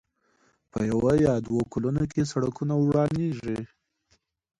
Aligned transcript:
په 0.71 0.79
يو 0.89 1.01
يا 1.25 1.33
دوو 1.45 1.59
کلونو 1.73 2.03
کې 2.11 2.29
سړکونه 2.31 2.73
ورانېږي. 2.79 3.57